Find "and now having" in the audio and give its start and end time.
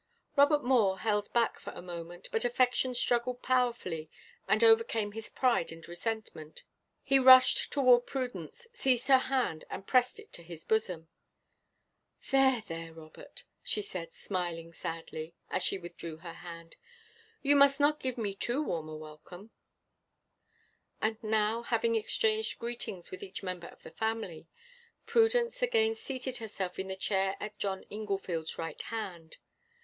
20.99-21.93